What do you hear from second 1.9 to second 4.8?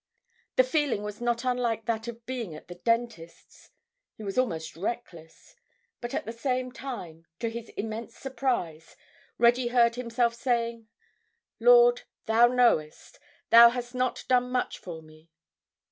of being at the dentist's; he was almost